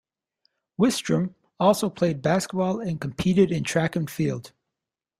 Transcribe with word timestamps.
Wistrom 0.79 1.35
also 1.59 1.87
played 1.87 2.23
basketball 2.23 2.79
and 2.79 2.99
competed 2.99 3.51
in 3.51 3.63
track 3.63 3.95
and 3.95 4.09
field. 4.09 4.51